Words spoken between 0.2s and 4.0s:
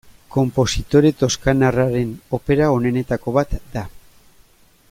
Konpositore toskanarraren opera onenetako bat da.